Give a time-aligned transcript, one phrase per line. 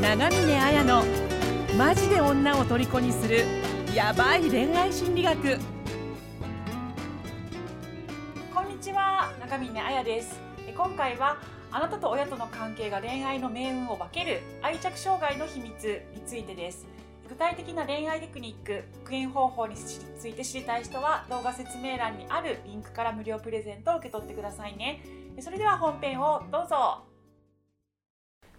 [0.00, 1.04] 長峰綾の
[1.76, 3.44] マジで女を虜にする
[3.94, 5.58] ヤバい恋愛心理学。
[8.54, 10.40] こんにちは長峰彩です。
[10.66, 11.36] え今回は
[11.70, 16.86] あなたと親との関係が恋愛の命運を分ける愛着障害の秘密についてです。
[17.28, 25.02] 具体的な恋愛テクニック復縁方法について知りたい人は動画説明欄にあるリンクから無料プレゼントを受け取ってくださいね。
[25.40, 27.04] それでは本編をどうぞ。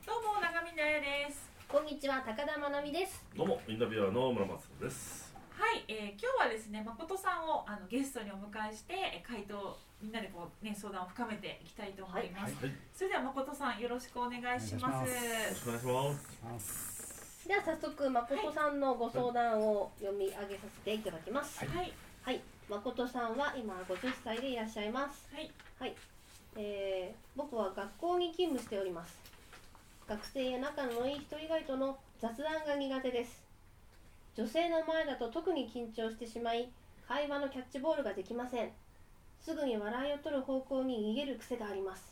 [0.06, 0.41] どうも
[0.72, 1.50] 長峰彩です。
[1.68, 3.26] こんにちは高田真奈美です。
[3.36, 5.36] どうもインタビュアーの村松です。
[5.52, 14.86] はい、えー今日はですね誠さんをあのゲストにお迎えしてえー回答みんなでこうね相談を深めていきたいと思います、はい、よそれでは誠さんよろしくお願いします。
[14.86, 15.10] お願い
[15.52, 17.48] しろしくお願いします。
[17.50, 21.60] では早速誠さんのご相談を読み上げさせていただきます。
[21.60, 21.68] はい。
[21.68, 21.94] はい。
[22.24, 25.28] はい誠さんは今50歳でいらっしゃいます。
[25.36, 25.52] はい。
[25.80, 25.96] はい、
[26.56, 29.21] えー僕は学校に勤務しております
[30.12, 33.42] 学生や仲のいい人以外との雑談が苦手です。
[34.36, 36.70] 女性の前だと特に緊張してしまい
[37.08, 38.72] 会話のキャッチボールができません。
[39.40, 42.04] すぐに笑いを取る方向に逃げる癖があります。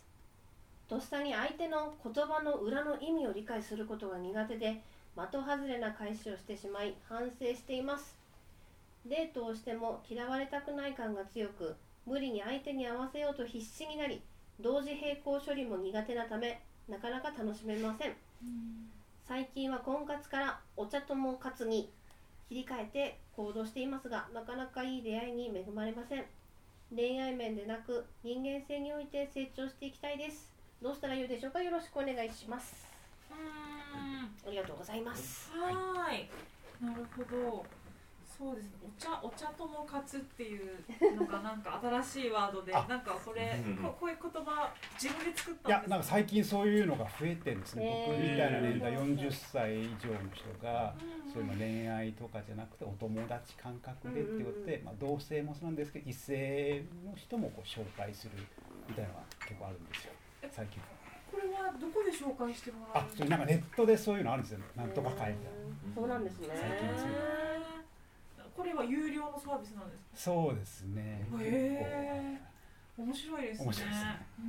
[0.87, 4.81] とっさに相手の言葉の裏の意味を理解することが苦手で
[5.17, 8.15] 的外れな返しをしてしまい反省しています。
[9.05, 14.21] デートをしても嫌われたくない感が強く無理に相手に合わせようと必死になり
[14.61, 18.13] 同時並行処理も苦手なためなかなか楽しめません。
[19.27, 21.91] 最近は婚活からお茶友活に
[22.47, 26.25] 切り替えて行動していますがなかなかいい出会いに恵まれません。
[26.95, 30.49] 恋愛面でなく人間性において成長していきたいです。
[30.81, 31.61] どうしたらよいでしょうか？
[31.61, 32.87] よろしくお願いします。
[33.29, 34.47] うーん。
[34.47, 35.51] ありがとうございます。
[35.51, 36.29] はーい。
[36.83, 37.65] なるほど
[38.39, 38.71] そうですね。
[38.87, 40.79] お茶お茶友活っていう
[41.19, 50.95] のがなんか新しいワードであなんかこれうんここういう言葉自分で作っいやたんですなんか最近そういうのが増えてるんですね、僕みたいな年代40歳以上の人が
[51.25, 58.31] うんそういうの恋愛とかじゃなくてお友達感覚でっていうことで、まあ、同性もそうなんですけど異性の人もこう紹介する
[58.87, 60.13] みたいなのが結構あるんですよ
[60.49, 60.79] 最近。
[61.29, 65.37] これはどこで紹介してもらえるあそれなんかネットでそういうのあるんですよなんとか会みたいな。
[65.93, 66.47] そうなんですね。
[66.49, 67.48] 最近はそういうの
[68.59, 70.09] これは有料のサービスなんですか？
[70.15, 71.25] そうですね。
[71.39, 72.37] へ
[72.97, 73.65] 面白いですね。
[73.65, 74.03] 面白いです。
[74.03, 74.45] ねうー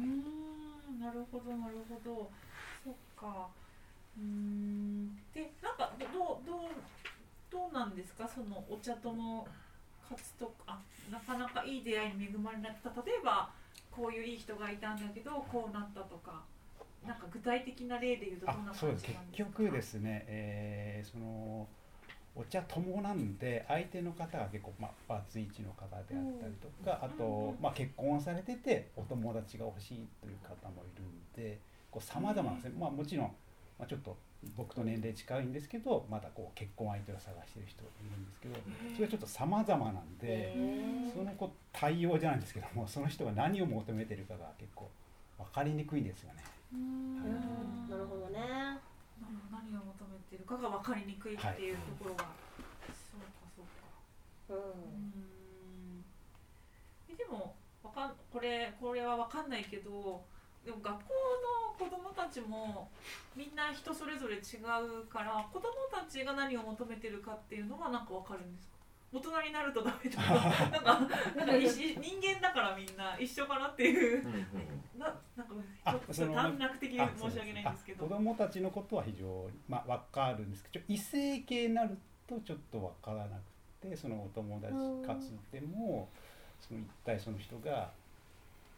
[0.99, 1.01] ん。
[1.01, 2.31] なるほどなるほど。
[2.83, 3.47] そっか。
[4.19, 5.15] うーん。
[5.33, 6.11] でなんかどう
[6.45, 6.71] どう
[7.53, 8.27] どうなんですか？
[8.27, 9.47] そのお茶友
[10.09, 10.83] 活とかあ
[11.13, 13.51] なかなかいい出会いに恵まれなかった例えば
[13.93, 16.43] こういういい人がいたんだけどこうなったとか。
[17.07, 19.21] なんか具体的な例で言うとどんな感じなんですか？
[19.33, 21.67] 結局ですね、えーその
[22.37, 26.05] お茶友なんで相手の方が結構、まあ、バツイチの方であっ
[26.41, 27.13] たりとか、あうん。
[27.13, 31.59] と、まあ、結婚されててお友達が欲しいという方もいるんで
[31.99, 33.27] さまざまなんですね、まあ、もちろん、
[33.79, 34.17] まあ、ちょっと
[34.57, 38.55] 僕と年齢近いんですけどまだこう結婚相手を探してる人いるんですけど
[38.95, 40.55] それはちょっとさまざまなんで。
[41.11, 44.89] その子対応じゃないんですけどもその人が何を求めてるかが結構
[45.39, 46.45] 分かりにくいんですよね。
[46.71, 48.39] なるほどね。
[48.39, 52.25] なるほど何を求めてるかが分かりにくいっていうところが、
[52.89, 53.27] そうか
[53.57, 54.55] そうか。
[54.55, 54.81] ううん。
[55.99, 56.05] ん
[57.09, 60.23] えでもわかんこれこれは分かんないけど
[60.65, 61.11] でも学校
[61.81, 62.91] の子供たちも
[63.35, 68.77] みんな人それぞれ違うから子供たちが何を求めてるかっていうのはなんか分かるんですか？
[69.13, 70.23] 大人になるとダメと か。
[70.71, 71.01] なんか
[71.35, 74.25] なんか人間だからみんな一緒かなっていう。
[74.25, 74.37] うんう
[74.97, 74.99] ん。
[75.01, 78.05] ななんかあちょっと短絡的にあ申し訳ないんですけど。
[78.05, 81.97] あ子供たちのことは非常に、まあ、分かるんですけど異性系になる
[82.29, 83.37] とちょっと分からな
[83.81, 84.75] くてそのお友達
[85.07, 86.09] 活でも
[86.61, 87.91] その一体その人が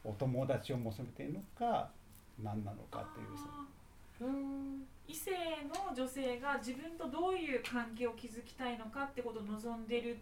[0.05, 1.91] お友達を求めているのか
[2.43, 3.27] 何なのかっていう
[4.19, 4.33] その
[5.09, 5.33] 異性
[5.69, 10.19] の女性が自分とどういう関係を築きたいのかってことを望んでる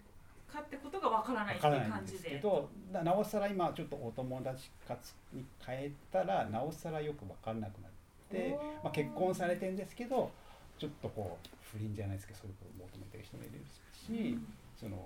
[0.51, 7.91] かってことがわからないって感じでけどななおさら今ちょっとお友達活に変えたらなおさらよく分からなくなっ
[8.31, 10.31] て、まあ、結婚されてるんですけど
[10.79, 13.61] ちょっとこう不倫じゃないですけどそういうことを求めてる人もいる
[13.95, 14.39] し、
[14.75, 14.97] その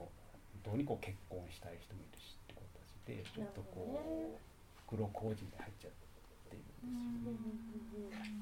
[0.65, 4.41] 本当にこう結婚したい人もいるしってことでちょっとこう
[4.89, 5.91] 黒工事に入っちゃっ
[6.49, 7.37] ているんで
[7.85, 8.41] すよね。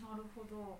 [0.00, 0.78] なるほど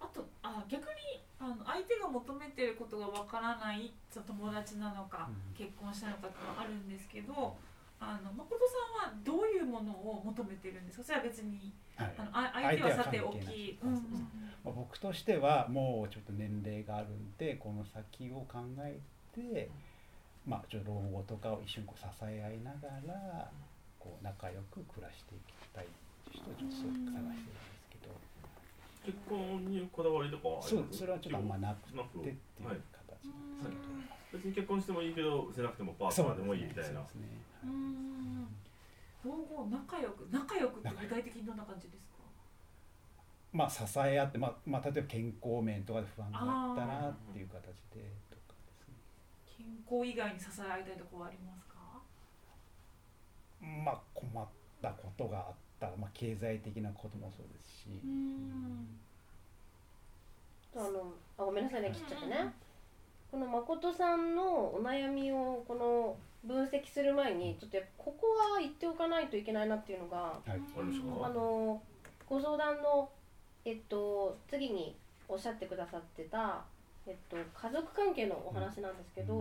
[0.00, 5.54] あとあ逆にあの相手が求めてることがわからない友達なのか、うん。
[5.54, 7.56] 結婚したのかってはあるんですけど
[8.00, 8.56] あの誠
[8.98, 11.04] さんはどういうものを求めてるんですか？
[11.04, 12.14] それは別にはい。
[12.16, 13.78] あのあ相手はさておき。
[14.64, 18.98] 僕としてはもうちょっと年齢があるんでこの先を考え
[19.34, 19.70] て、
[20.46, 23.50] まあ、ちょっと老後とかを一緒にこう支え合いながら
[23.98, 25.86] こう仲良く暮らしていきたい
[26.30, 26.92] 人をちょっと探してる。
[26.92, 27.69] んです
[29.04, 30.98] 結婚にこだわりとかはありそうます？
[30.98, 36.84] それはちょっとあんまなくてっていうはい形うん別に結婚してもいいけどせなくてもパートナーでもいいみたいな。
[36.84, 37.26] そうですね。
[37.64, 38.48] うーん。
[39.24, 42.20] 老後仲良く仲良くって具体的にどんな感じですか？
[43.52, 47.60] まあ支え合って、まあまあ、例えば健康面とかで不安があったなっていう形
[47.92, 48.94] でとかですね。
[49.58, 51.74] 健康以外に支え合いたいところはありますか？
[53.60, 54.46] まあ困っ
[54.80, 55.54] たことがあったら、
[55.98, 58.86] まあ、経済的なこともそうですし、うん。
[60.76, 62.52] あのあごめんなさいね切っちゃってね。
[63.30, 70.60] この誠さんのお悩みをこの分析する前にちょっとここは言っておかないといけないなっていうのがはい。
[71.22, 71.80] あの
[72.28, 73.08] ご相談の
[73.64, 74.96] えっと次に
[75.28, 76.62] おっしゃってくださってた
[77.06, 79.40] えっと家族関係のお話なんですけど、うん。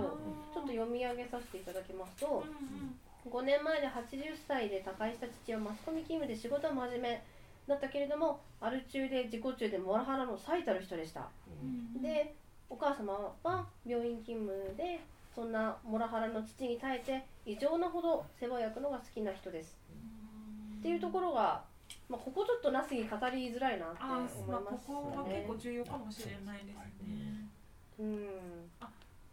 [0.53, 7.23] ちょっと読み上げさせていただきますと、うん5年前で80歳で他界した父はマスコミ勤務で仕事は真面目
[7.67, 11.27] だったけれどもアル中で自己中でモラハラの最たる人でした。
[11.61, 11.65] う
[11.97, 12.01] ん。
[12.01, 12.33] で
[12.69, 14.99] お母様は病院勤務で
[15.35, 19.77] そんなモラハラの父に耐えて異常なほど世話を焼くのが好きな人です。
[20.79, 21.61] っていうところが、
[22.07, 27.47] まあ、ここちょっとなすぎ語りづらいなってあ思いーまあますここは結ね構重要かもしれないですね。
[27.99, 28.27] うん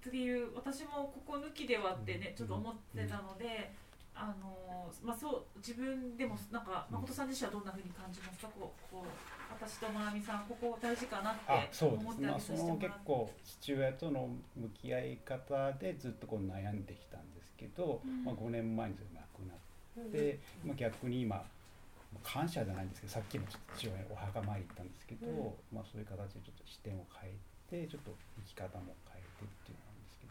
[0.07, 3.73] っていう私もここ抜きではってねちょっと思ってたので、
[4.15, 8.49] あのまあそう自分でもなんか誠さん自身はどんな風に感じますか？
[8.49, 9.07] こうこう
[9.53, 12.87] 私とまなみさんここ大事かなって思っすね、まあ、たりさそのせてもらって。
[12.87, 18.25] 結構父親との向き合い方でずっとこう悩んできたんですけど、うん。
[18.25, 19.55] まあ、5年前に亡くな
[19.99, 21.43] うんって、まあ、逆に今
[22.23, 25.77] 感謝じゃないんですけどさっきも父親にお墓参り行ったんですけど、うん。
[25.77, 27.35] まあ、そういう形でちょっと視点を変え
[27.85, 28.15] てちょっと
[28.47, 29.76] 生き方も変えてっていう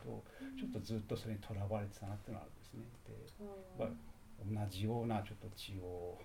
[0.06, 2.86] のなんですけどちょっとずっとそれにとらわれてたなっていうのはあるんですね。
[3.06, 6.20] でまあ同じようなちょっと血を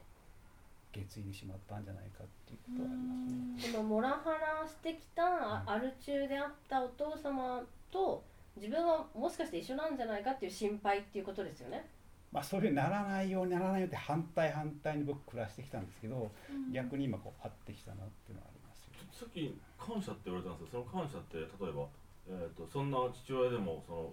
[0.92, 3.72] 受け継いでしまったんじゃないかっていうことはありますね。
[3.72, 8.22] このモラハラしてきたアル中であったお父様と
[8.56, 11.86] 自分はもしかして一緒なんじゃないかっていう心配っていうことですよね。
[12.32, 19.08] まあ、そういうふうにならないようにならないようにって反対反対に僕暮らしてきたんですけどうん逆に今こう合ってきたなっていうのはありますよね。
[19.10, 21.86] さっき感謝って言われたんですけどその感謝って例えば、
[22.28, 24.12] えー、とそんな父親でもその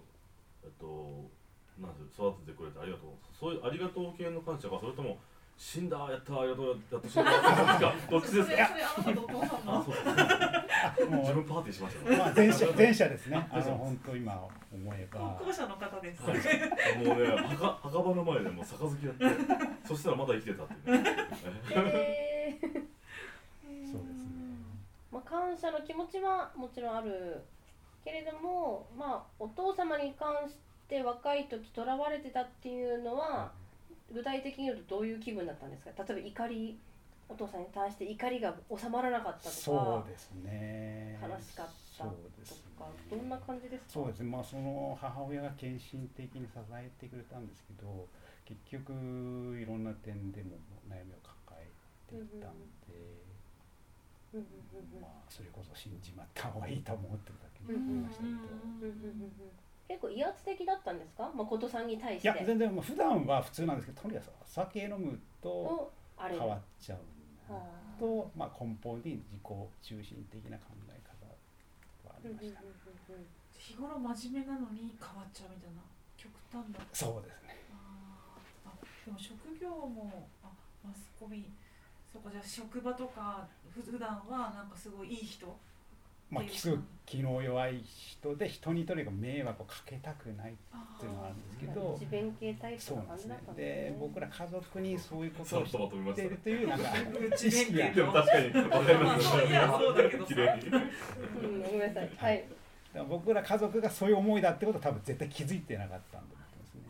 [0.63, 1.29] えっ、と
[1.79, 3.11] なんていう育ててくれてありがとう。
[3.37, 5.17] そういうありがとう系の感謝かそれとも
[5.57, 7.31] 死んだやったありがとうやって死んだ
[8.09, 8.69] どっちですか？
[11.07, 12.09] 自分パーティーしました。
[12.09, 13.47] ねまあ前者前者ですね。
[13.51, 14.33] あの本当今
[14.73, 15.19] 思えば。
[15.43, 16.21] 後者の方です。
[16.23, 16.37] はい。
[17.05, 19.25] もうね墓 墓場の前でもう杯やって
[19.87, 21.03] そしたらまだ生きてたっていうね。
[21.03, 22.59] で
[23.85, 24.31] そうですね。
[25.11, 27.41] まあ、感謝の気持ちはもちろんある
[28.07, 30.55] けれども、まあ、お父様に関し
[30.87, 33.51] て若い時とらわれてたっていうのは
[34.13, 35.91] 具体的に言うとどういう気分だったんですか？
[36.07, 36.79] 例えば怒り
[37.27, 41.19] お父さんに対して怒りが収まらなかったとかそうですね。
[41.21, 41.67] 悲しかっ
[41.97, 43.89] たとですねかどんな感じですか？
[43.91, 44.29] そうですね。
[44.31, 48.07] まあその母親が献身的に支えてくれたんですけど、
[48.45, 50.55] 結局いろんな点でも
[50.87, 51.67] 悩みを抱え
[52.07, 52.55] ていたん
[52.87, 53.26] で、うんうん
[54.33, 57.59] うんうんまあそれこそ死んじまった方がいいと思ってるだけ
[59.87, 61.31] 結構威圧的だったんですか？
[61.33, 62.27] 誠さんに対して。
[62.27, 66.99] いや全然まあ普段は普通なんですけどとにかくお酒飲むと変わっちゃう
[67.99, 69.41] と、まあ、根本に自己
[69.81, 71.25] 中心的な考え方
[72.09, 72.67] はありましたね、
[73.57, 75.81] 日頃真面目なのに変わっちゃうみたいな
[76.17, 76.95] 極端だった。
[76.95, 77.55] そうですね。
[77.71, 78.69] あー。
[78.69, 78.73] あ
[79.05, 80.49] でも職業もあ
[80.83, 81.45] マスコミ
[82.11, 85.45] そうかじゃあ職場とかふ普段はなんかすごいいい人？
[86.29, 93.29] まあ気す気の弱い人で人にとにかく迷惑をかけたくないっあていうのがあるんですけうんど自弁系タイプそうなんですね。
[93.29, 95.71] の感じだったんで僕ら家族にそういうことをし
[96.15, 96.89] てるというなん か
[97.31, 99.37] 内意識がでも確かにわかりますそ
[99.93, 102.09] うだけどさ綺麗にうんごめんなさい。
[102.17, 102.43] はい。
[103.07, 106.81] 僕ら家族がそういう思いだってことは多分絶対気づいてなかったんだと思いますね。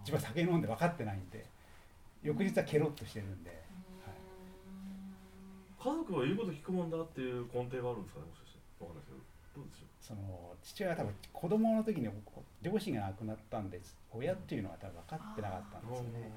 [0.00, 1.46] 自分は酒飲んで分かってないんで
[2.22, 3.50] 翌日はケロッとしてるんで。
[3.50, 3.67] 家
[6.08, 8.64] 族は言うこと聞くもんだっていう根底があるんですかねもしかして。
[8.80, 9.60] わかんないですけど。
[9.60, 9.88] どうでしょう？
[10.00, 12.08] その父親は多分子供の時に
[12.62, 16.32] 両親が亡くなったんです親っていうのは多分分かってなかったんですよね。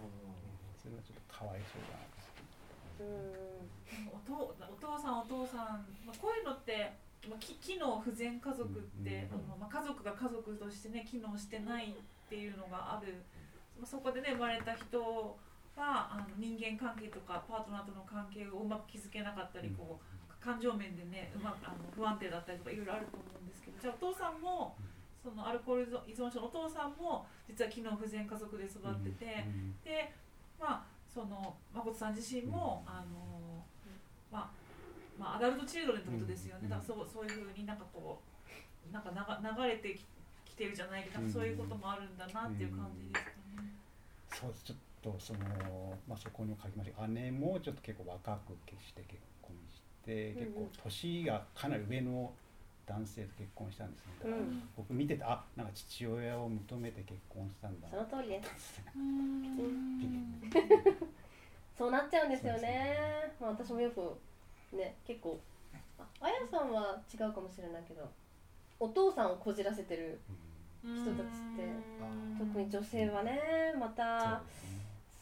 [0.75, 4.11] それはちょっとかわいそうだなうん。
[4.11, 6.91] お父お父さんお父さん、まあ、こういうのって、
[7.29, 8.73] まあ、き機能不全家族っ
[9.05, 11.93] て、うんあのまあ、家族が家族としてね機能してないっ
[12.27, 13.23] ていうのがある、
[13.79, 15.37] まあ、そこでね生まれた人
[15.75, 24.75] があの人間関係とかパートナーとの関係をうまく築けなかったりこう感情面でねうまくあの不安定だったりとかいろいろあると思うんですけどじゃあお父さんも
[25.21, 29.45] そのアルコール依存症のお父さんも実は機能不全家族で育ってて。
[29.45, 29.75] うん。
[29.83, 30.11] で
[30.59, 33.65] まあその誠さん自身も、あの
[34.31, 34.49] まあ
[35.19, 36.69] まあ、アダルトチルドレンってことですよね、うん。
[36.69, 38.21] だからそうそういうふうになんかこ
[38.89, 40.05] うなんか流流れてき
[40.45, 43.75] きてるじゃないけどそういうこともあるんだなっていう感じですかね。
[44.29, 45.39] そうですとその、
[46.07, 48.53] まあ、そこにも書きました姉もちょっと結構若く
[48.85, 52.31] して結婚して結構年がかなり上の
[52.85, 54.11] 男性と結婚したんですね。
[54.19, 58.81] だからうん僕見ててあなんか父親を求めて結婚したんだその通りです。
[58.95, 58.99] う。
[58.99, 60.41] ん
[61.77, 64.01] そうなっちゃうんですよね、まあ、私もよく
[64.75, 65.39] ね結構
[65.97, 68.07] ああやさんは違うかもしれないけど
[68.79, 70.19] お父さんをこじらせてる
[70.83, 71.63] 人たちって
[72.37, 73.39] 特に女性はね
[73.79, 74.41] また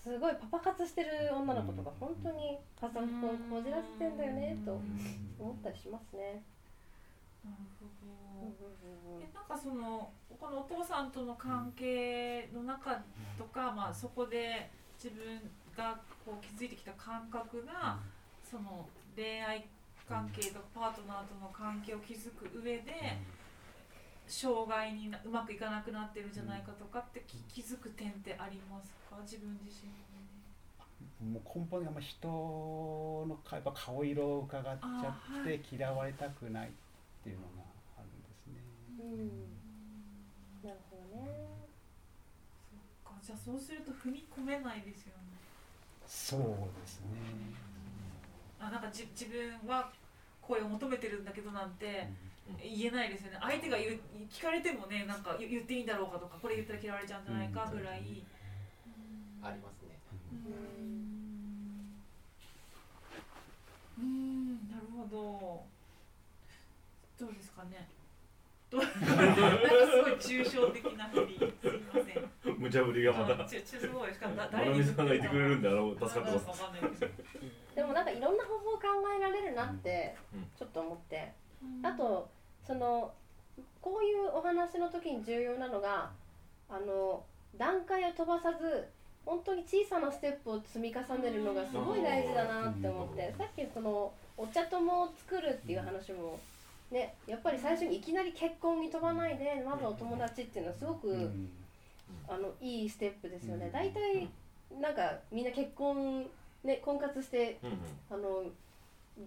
[0.10, 4.82] すごいパパ活してる女の子とか本当にパソコンこじらせてんだよねと
[5.38, 6.42] 思ったりしますね。
[7.46, 7.86] なるほ
[8.42, 13.00] うんどえなんかそのこのお父さんとの関係の中
[13.38, 15.40] とか、まあ、そこで自分
[15.78, 18.00] がこう築いてきた感覚が、
[18.50, 19.68] その恋愛
[20.08, 23.20] 関係とかパートナーとの関係を築く上で、
[24.30, 29.18] 障害になうまくいかなくなってるんじゃないかとかってき気づく点ってありますか？
[29.24, 31.34] 自分自身に。
[31.34, 36.72] もう根本がまあ人のやっぱ顔色を伺っちゃって嫌われたくないっ
[37.24, 37.64] ていうのが
[37.98, 38.62] あるんですね。
[39.00, 40.68] うん。
[40.68, 41.28] なるほどね。
[43.04, 43.20] そっか。
[43.22, 45.24] じゃあそうすると踏み込めないですよね。
[46.06, 46.40] そう
[46.82, 47.08] ですね。
[48.60, 49.92] あなんかじ自分は
[50.42, 52.08] 声を求めてるんだけどなんて
[52.58, 53.38] 言えないですよね。
[53.42, 58.24] 相手が言う聞かれてもねなんか言言っていいんだろうかとかこれ言ったら嫌われちゃうんじゃないかぐらい、
[59.42, 60.00] ありますね。
[60.32, 60.40] うん。
[64.00, 65.66] うんなるほど。
[67.26, 67.88] どうですかね。
[68.70, 69.06] ど うなんかす
[70.02, 72.32] ごい抽象的なふりすいません。
[72.58, 76.48] 無茶ぶりがまたあちちすごいしかもだまなみさんがいてくれるんであの助かってます。
[77.76, 78.84] でもなんかいろんな方法を考
[79.18, 80.44] えられるなってうん。
[80.58, 81.34] ちょっと思って、
[81.84, 82.30] あと
[82.70, 83.12] その
[83.82, 86.12] こういうお話の時に重要なのが
[86.70, 87.24] あの
[87.58, 88.88] 段階を飛ばさず
[89.26, 93.38] 本当に小さなステップを積み重ねるのがすごい大事だなって思ってうん。
[93.40, 96.40] さっきそのお茶友を作るっていう話も
[96.92, 101.50] ねやっぱり最初にいきなり結婚に飛ばないでまずお友達っていうのはすごく、うん。
[102.28, 103.66] あのいいステップですよね。
[103.66, 103.72] うん。
[103.72, 104.30] 大体
[104.80, 106.28] なんかみんな結婚
[106.64, 107.58] ね婚活して
[108.12, 108.44] あの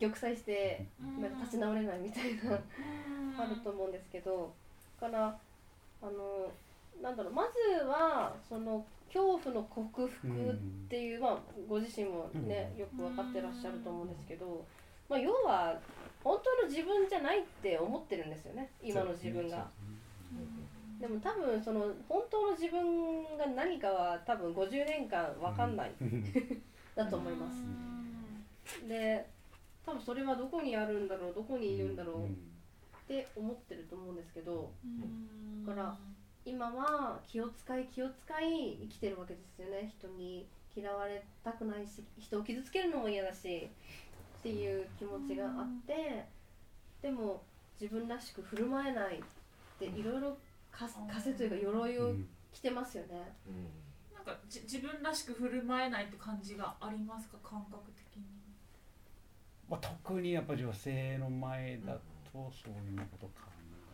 [0.00, 0.86] 玉砕して
[1.20, 2.58] なんか立ち直れないみたいな
[3.42, 4.52] あると思うんですけど
[5.00, 5.38] だから
[6.02, 6.50] あの
[7.02, 10.54] なんだろうまずはその恐怖の克服っ
[10.88, 14.64] ていう、まあ、ご自身もねよく分かってらっしゃると思うんですけど、
[15.08, 15.78] まあ、要は
[16.24, 19.68] 本当の自分じゃないって思ってるんですよね今の自分が。
[20.98, 25.90] でも多分その本当の自分が何かは多分50年間分かんない
[26.94, 28.88] だと思います。
[28.88, 29.26] で
[29.84, 32.28] 多分それはどこにあるんだろうどこにいるんだろうっ
[33.08, 34.70] て思ってると思うんですけど
[35.66, 35.96] だから
[36.44, 43.68] 今は気を使い気を使い生きてるわけですよね人に嫌われたくないし人を傷つけるのも嫌だし
[44.38, 46.24] っていう気持ちがあって
[47.00, 47.42] でも
[47.80, 49.22] 自分らしく振る舞えないっ
[49.78, 50.36] ていろいろ
[50.70, 52.14] か枷というか鎧を
[52.52, 53.34] 着てますよね。
[54.14, 57.36] なんかじ自分らしく振る舞えないって感じがありますか？
[57.42, 58.01] 感覚的に
[59.72, 61.94] まあ、特にやっぱ女性の前だ
[62.30, 63.36] とそういうことを考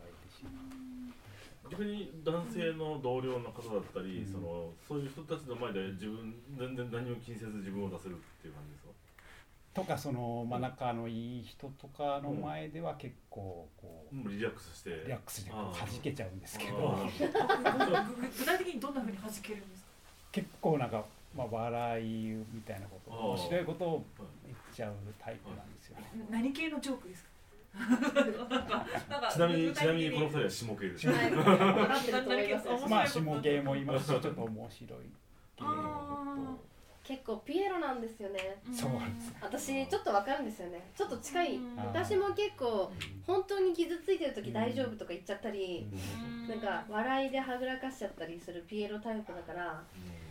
[0.03, 1.71] えてしまう。
[1.71, 4.31] 逆に男性の同僚の方だったり、うん。
[4.31, 8.89] そのそういう人たちの前で自分全然何も気にせず自分を出せるっていう感じですか？
[9.71, 14.89] とかその、まあ、仲のいい人とかの前では結構こう、もうリラックスして。
[15.05, 16.97] リラックスでこうあー弾けちゃうんですけあど
[18.37, 19.89] 具体的にどんなふうに弾けるんですか？
[20.33, 21.05] 結構なんか、
[21.35, 22.05] まあ、笑い
[22.51, 24.05] みたいなこと面白いことを
[24.45, 26.05] 言っちゃうタイプなんですよね。
[26.29, 27.29] 何系のジョークですか？
[29.31, 31.07] ちなみにちなみにこの二人は下系です。
[32.89, 34.99] まあ下系もいますしちょっと面白い
[35.55, 36.57] 系のあこ
[37.09, 38.61] 結構ピエロなんですよね。
[38.63, 40.91] とそうなんです私ちょっと分かるんですよね。
[40.95, 41.55] ちょっと近い。
[41.55, 41.75] うん。
[41.77, 42.91] 私も結構
[43.25, 45.87] 本当に傷ついてる時大丈夫とか言っちゃったり、
[46.47, 49.81] なんか笑いではぐらかしちゃったりするピエロタイプだから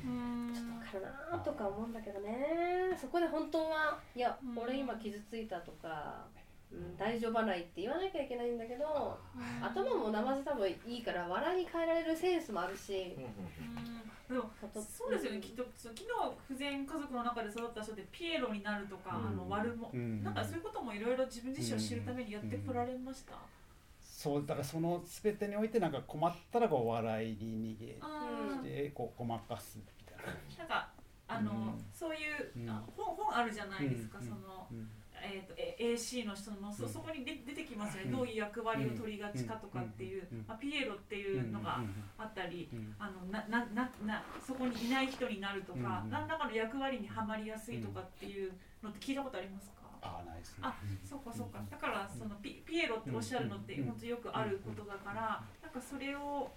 [0.04, 0.52] うん。
[0.54, 2.96] ちょっと分かるなとか思うんだけどね。
[2.96, 4.56] そこで本当はいやうん。
[4.62, 6.28] 俺今傷ついたとか、
[6.70, 9.18] うん、大丈夫ないって言わなきゃいけないんだけど
[9.62, 13.16] 頭もなまず多分いいから笑いに変えられるセンスもあるし。
[13.16, 13.98] うんうんうん。
[14.28, 15.64] でもそうですよねきっと。
[15.74, 20.22] その機能不全家族の中で育った人ってピエロになるとか、あの悪も、うん。
[20.22, 23.32] なんかそういうこともいろいろ自分自身を知るためにやってこられました、
[24.02, 30.34] そうだからその全てにおいてなんか困ったらこう笑いに逃げてこうごまかすみたいな。
[30.58, 30.90] なんか
[31.26, 31.84] あの、うん。
[31.94, 32.68] そういう、うん。
[32.68, 34.24] あ本本あるじゃないですか、うん。
[34.26, 34.90] その、うん
[35.30, 36.92] えー、とえ AC の人のそうん。
[36.92, 38.16] そこに出出てきますよね、うん。
[38.18, 40.44] どういう役割を取りがちかとかっていう、うん。
[40.46, 41.80] まあ、ピエロっていうのが
[42.18, 42.94] あったり、うん。
[42.98, 46.10] あのななななそこにいない人になるとか、うん。
[46.10, 50.58] 何らかの役割にはまりやすいとかっていうのって聞いたことありますか、あないですね。
[50.62, 53.86] あそうかそうかだからそのピピエロっておっしゃるのってうん。
[53.86, 56.50] 本当よくあることだからなんかそれを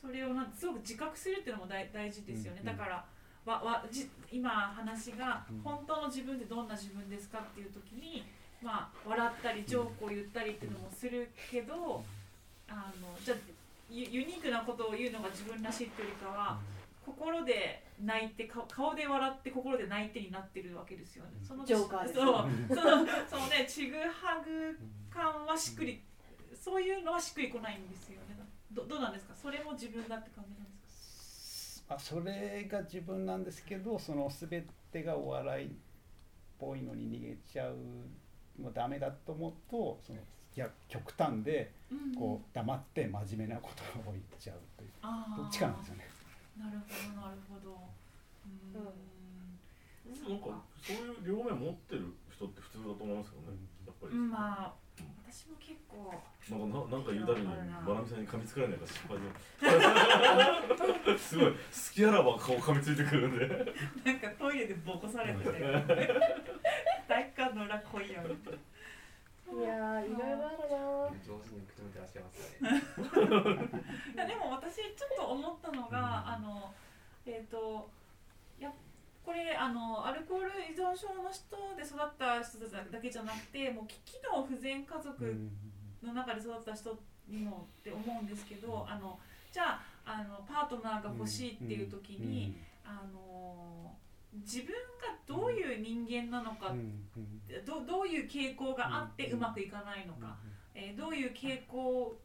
[0.00, 2.60] それをなんすごく自覚するっていうのも大大事ですよね。
[2.60, 2.66] うん。
[2.66, 3.04] だから
[3.44, 5.60] わわじ今話がうん。
[5.62, 8.24] 本当の自分ってどんな自分ですかっていう時に
[8.62, 12.04] まあ笑ったりジョークを言ったりっていうのもするけど
[12.68, 13.38] あのじゃあ
[13.90, 16.58] ユユニークなことを言うのが自分らしいっていうよりかは
[17.04, 21.30] 心で泣いて顔顔で笑って心で泣いてになってるわけですよね。
[21.46, 22.14] そのジョーカーです。
[22.14, 22.26] そう
[22.68, 24.78] そのそのねちぐはぐ
[25.12, 26.00] 感はしっくり
[26.54, 28.38] そういうのはしっくりこないんですよね。
[28.70, 29.34] どどうなんですか？
[29.34, 30.71] それも自分だって感じなんです
[31.88, 35.70] あそれが自分なんですけどその全てがお笑いっ
[36.58, 37.76] ぽいのに逃げちゃう
[38.62, 40.18] のダメだと思うとその
[40.54, 41.72] いや極端で
[42.18, 46.04] こう黙って真面目なことを言っちゃうというあーどっちかなんですよね。
[46.58, 47.80] なるほどなるほど。
[48.74, 50.28] うーん。
[50.28, 54.74] なんかそういう両面持ってる人って普通だと思いますけどねやっぱり、うんまあ
[55.32, 57.80] 私も結構なんかななんか言うたびにあるな。
[57.80, 59.16] まなみさんに噛みつかれないか心配
[61.08, 61.16] で。
[61.16, 61.56] すごい好
[61.94, 63.48] きあらば顔噛みついてくるんで。
[64.04, 65.48] なんかトイレでボコされてて。
[67.08, 68.60] 体育館の裏来いよみたいな。
[69.56, 71.16] いやーいろいろあるな。
[71.24, 72.36] 上手に受け止めてらっしゃいます
[73.16, 73.72] よね。
[74.12, 76.74] いやでも私ちょっと思ったのが、あの
[77.24, 77.88] えっ、と
[78.60, 78.70] や
[79.24, 85.14] これあのアルコール依存症の人で育った人たちだけじゃなくてもう機能不全家族
[86.02, 86.98] の中で育った人
[87.28, 89.18] にもって思うんですけど、あの
[89.52, 93.94] じゃああのパートナーが欲しいっていう時に、あの
[94.44, 96.74] 自分がどういう人間なのか、
[97.64, 100.36] どどういう傾向があってうまくいかないのか、
[100.74, 101.76] えーどういう傾向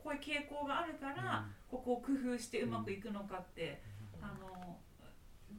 [0.04, 3.82] こういう傾向があるから、ここを工夫してうまくいくのかって、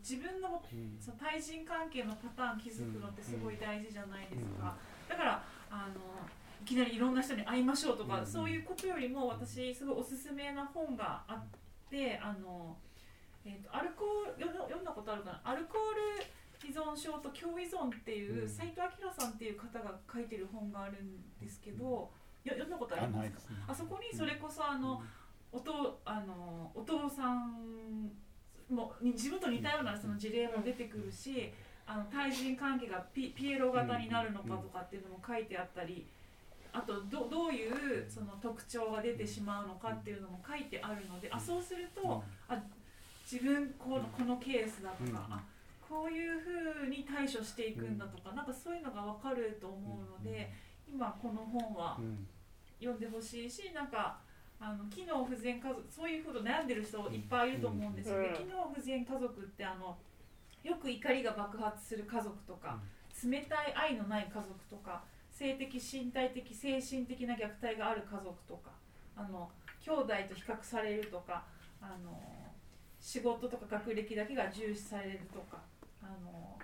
[0.01, 0.63] 自分の
[1.01, 4.77] その対人関係のパターン気づくのってすごい大事じゃないですか、
[5.09, 6.01] だからあの
[6.63, 11.45] いきなりいろんな人に会いましょうとか、うんそういうことよりも私すごいおすすめな本があっ
[11.91, 12.77] てあの、
[13.45, 15.41] えー、とアルコール読んだことあるかな？
[15.45, 18.49] アルコール依存症と共依存っていううん。
[18.49, 22.11] 斉藤明さんっていう方が書いてる本があるんですけど、よ
[22.45, 23.23] 読んだことあありますか？
[23.23, 23.57] ないですね。
[23.69, 25.01] あそこにそれこそあの、
[25.53, 28.11] おとあのお父さん
[28.71, 31.53] もに自分と似たようなその事例も出てくるし、
[31.87, 36.07] あの対人関係がピピエロ型になるのかとかっていうのも書いてあったり、
[36.73, 42.59] あとどどういうその特徴が出てしまうのかっていうのも書いてあるので、あそうすると、あ
[43.31, 45.35] 自分このこのケースだとか、うん。
[45.35, 45.43] あ
[45.89, 50.53] こういうふうに対処していくんだとか、なんかそういうのが分かると思うので、
[50.87, 51.99] 今この本は
[52.79, 54.19] 読んでほしいしなんか
[54.61, 58.19] あの機能不全家族そういうこと悩んでる人いっぱいいると思うんですよ。
[58.21, 58.35] ね、うん。
[58.35, 59.97] 機能不全家族ってあの
[60.65, 62.81] よく怒りが爆発する家族とか、
[63.25, 68.71] 冷たい愛のない家族とか性的身体的精神的な虐待がある家族とか
[69.17, 71.45] あの兄弟と比較されるとか
[71.81, 72.21] あの
[73.01, 75.59] 仕事とか学歴だけが重視されるとか
[76.03, 76.59] あの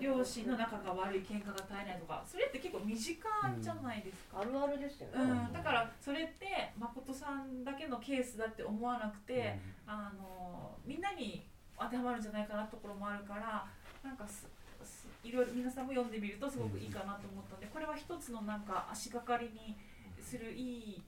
[0.00, 3.16] 両親の仲が悪い喧嘩が絶えないとかそれって結構身近
[3.60, 4.40] じゃないですか。
[4.40, 11.46] あるあるですよね、うん、だからそれって誠さんだけのケースだって思わなくて、あのみんなに
[11.78, 13.64] 当てはまるんじゃないかなところもあるから
[14.02, 14.46] なんかす
[14.84, 19.76] すいろいろ皆さんも読んでみるとすごくいいかなと思ったのでこれは一つのなんか足がかりに
[20.20, 21.02] するいい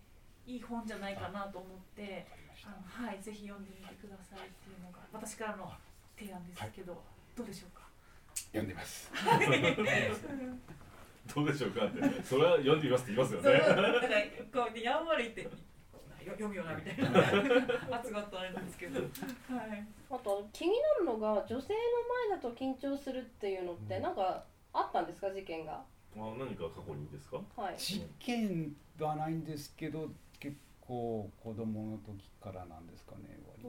[0.47, 2.27] いい本じゃないかなと思って
[2.65, 5.71] あの、はい、ぜひ読んでみてくださいっていうのが私からの
[6.19, 7.01] 提案ですけど、
[7.37, 7.90] どうでしょうか？
[8.53, 9.11] 読んでます。
[11.35, 12.23] どうでしょうかって。
[12.25, 13.59] それは読んでみますって言いますよね。
[13.59, 13.93] だから
[14.65, 15.51] こうねやんわり言ってよ
[16.33, 17.99] 読むよなみたいな。
[17.99, 19.09] 圧があったあれなんですけど、はい、
[20.11, 21.79] あと気になるのが女性の
[22.31, 25.73] 前だと緊張するっていうのってなんかあったんですか事件が？
[26.17, 27.41] あ何か過去にですか？
[27.57, 27.75] はい。
[27.79, 30.11] 事件はないんですけど
[30.41, 33.69] 結構子供の時からなんですかね割と。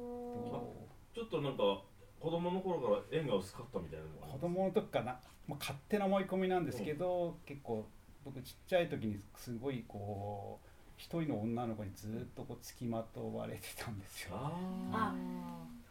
[1.13, 1.83] ちょっとなんか
[2.21, 7.85] 子供の頃から縁が薄かったみたいなのも子供の時かな、まあ、勝手な思い込みなんですけど、結構
[8.23, 14.29] 僕ちっちゃい時にすごいこう一人の女の子にずっとこう付きまとわれてたんですよ。
[14.33, 14.51] あ
[14.93, 15.15] あ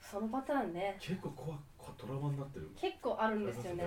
[0.01, 0.97] そのパターンね。
[1.01, 2.71] ー結構怖怖トラウマになってる。
[2.77, 3.85] 結構あるんですよね。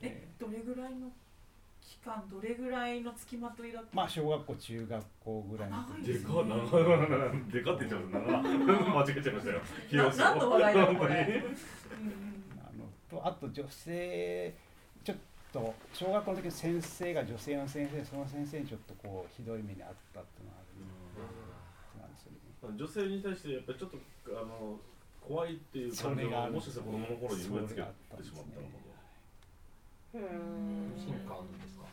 [0.00, 1.10] えどれぐらいの
[1.86, 3.88] 期間どれぐらいの付きまといだった？
[3.92, 6.12] まあ小学校中学校ぐらいの時。
[6.12, 6.58] でかっ長い
[7.52, 8.20] でかって言っちゃう長
[8.90, 9.60] 間違えちゃいましたよ。
[9.88, 11.44] 広な何の話題だこれ、
[12.58, 14.54] あのとあと女性
[15.04, 15.16] ちょっ
[15.52, 22.38] と小学校の時の先生が女性の先生その先生にちょっとこうひどい目にあったっていうのがあるなんですよね。
[22.76, 23.96] 女性に対してやっぱりちょっと
[24.30, 24.80] あの
[25.22, 28.85] 怖いっていう感情がもしかしたら子供の頃に植え付けてしまったのか
[30.18, 31.84] 不信感ですか？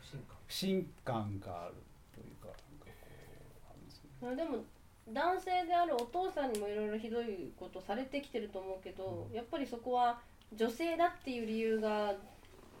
[0.00, 1.74] 不信感不信感がある
[2.14, 4.64] というかなんかこうあるんですよねあでも
[5.12, 10.18] 男性であるお父さんにもいろいろひどいことされてきてると思うけどやっぱりそこは
[10.56, 12.14] 女性だっていう理由が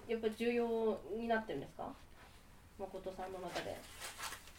[0.08, 1.92] やっぱり重要になってるんですか？
[2.78, 3.76] 誠さんの中で。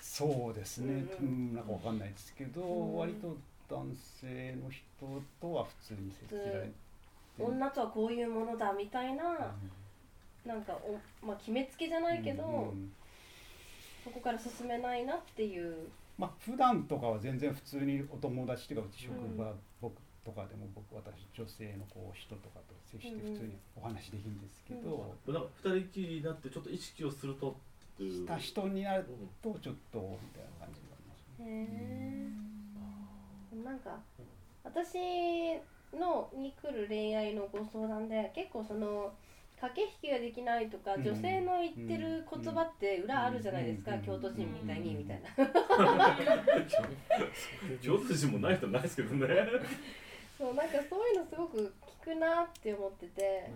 [0.01, 1.51] そうですね、ううん。
[1.51, 2.97] んなんかわかんないですけど、うん。
[2.97, 3.35] 割と
[3.69, 3.85] 男
[4.21, 4.83] 性の人
[5.41, 6.71] とは普通に接しられて
[7.39, 9.53] 女とはこういうものだみたいな
[10.45, 12.91] なんかお、まあ、決めつけじゃないけど、うんうん
[14.05, 15.89] そこから進めないなっていう。
[16.15, 27.53] まあ普段とかは全然普通にお友達とかうち職場、うん僕とかでも僕私女性のこう人とかと接して普通にお話できるんですけど、うななんか二人きりになってちょっと意識をするとっ
[27.97, 31.45] ていうした人になるうんとちょっとみたいな感じになりますね。
[31.47, 31.67] へ
[33.53, 33.65] え。
[33.65, 33.99] なんか
[34.63, 34.97] 私
[35.97, 39.13] のに来る恋愛のご相談で結構その
[39.69, 41.03] 駆け引きができないとか、うん。
[41.03, 44.01] 女性の言ってる言葉って裏あるじゃないですか、うん。
[44.01, 44.97] 京都人みたいに、うん。
[44.99, 45.29] みたいな。
[47.81, 49.27] 京都人もない人ないですけどね。
[50.37, 51.73] そうなんかそういうのすごく
[52.03, 53.49] 聞くなって思ってて、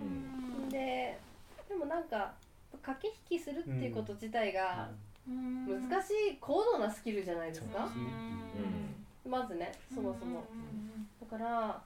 [0.69, 1.19] で
[1.67, 2.33] でもなんか
[2.81, 4.89] 駆け引きするっていうこと自体が
[5.27, 7.89] 難しい高度なスキルじゃないですか、
[9.27, 10.45] まずねそもそも。
[11.29, 11.83] だから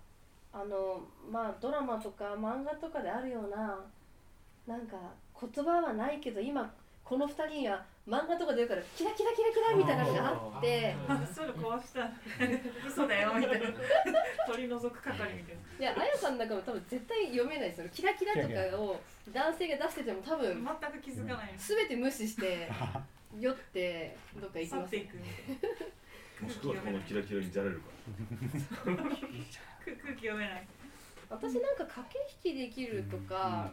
[0.53, 3.83] あのまあドラマとか漫画とかであるような
[4.67, 4.97] なんか
[5.39, 6.73] 言葉はないけど今
[7.03, 12.09] この2人には漫画とかで言うからキラキラキラキラみたいなのがあってあそういうの壊した。
[12.87, 13.67] 嘘だよみたいな。
[14.47, 18.99] 取り除く係みたいないやあやさんなんかも多分絶対読めないですよキラキラとかを
[19.33, 21.53] 男性が出してても多分全く気づかない。
[21.57, 22.69] 全て無視して
[23.39, 24.87] 酔ってどっか行きます。
[24.87, 25.17] 去っていく
[26.43, 27.85] もしくはこのキラキラにじゃれるか
[28.85, 29.07] 空 空
[30.15, 30.67] 気読めない。
[31.29, 32.05] 私なんか駆
[32.41, 33.71] け引きできるとか、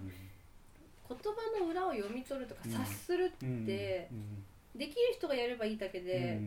[1.14, 2.72] 言葉の裏を読み取るとかうん。
[2.72, 4.08] 察するって、
[4.74, 6.38] できる人がやればいいだけで、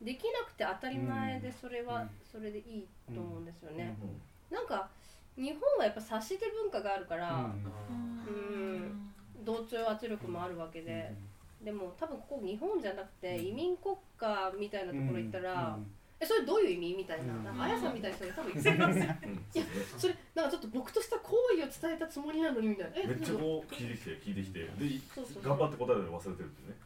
[0.00, 0.06] うん。
[0.06, 2.10] できなくて当たり前でうんそれはうん。
[2.30, 3.96] それでいいと思うんですよね、
[4.50, 4.88] らなんか
[5.36, 7.50] 日本はやっぱ察して文化があるから、
[7.88, 9.12] うん。
[9.44, 11.12] 同調圧力もあるわけで、
[11.62, 15.78] でも多分ここ日本じゃなくて移民国家みたいなところ行ったら、
[16.18, 16.94] えそれどういう意味？
[16.96, 17.44] みたいな、うん。
[17.44, 19.04] なんかあやさんみたいな人が多分いるますうん。
[19.04, 19.64] いや
[19.98, 22.96] それなんかちょっと僕とした行為を伝えたつもりなのにみたいな。
[22.96, 24.60] えめっちゃこう聞いてきて聞いてきて。
[24.60, 24.70] で
[25.14, 25.42] そうそう。
[25.42, 26.76] 頑張って答えるの忘れてるってね。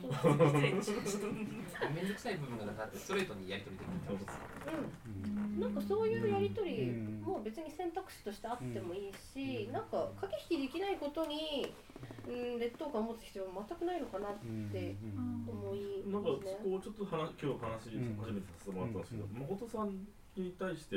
[0.00, 11.72] 面倒くさい部分がなかったストレートにやり取りできる感じですうんなんかそういうやり取りうんも別に選択肢としてあってもいいし、うんなんか駆け引きできないことに、
[12.26, 14.32] うん、劣等感を持つ必要は全くないのかなっ
[14.72, 14.96] て
[15.46, 16.46] 思いなんか。
[16.48, 19.00] そこをちょっと話今日話うん初めてさせてもらったん。
[19.02, 19.88] ですけどうん誠さん
[20.36, 20.96] に対して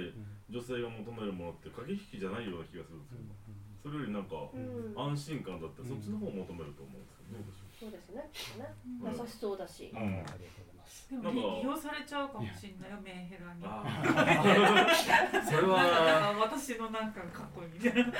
[0.50, 3.58] 女性が求めるものって駆け引きじゃないような気がするんですよ。
[3.84, 8.24] それよりなんかうん、安心感だったらそっちの方を求めると思うんですけどどうでしょそうですね。
[8.64, 8.72] ね。
[9.04, 9.12] うん。
[9.12, 9.92] 優しそうだし。
[9.94, 11.10] あありがとうございます。
[11.12, 13.60] でもなんか利用されちゃうかもしれないよメンヘラに。
[13.60, 16.32] うああそれは。
[16.40, 18.14] 私のなんかかっこいいみたいな。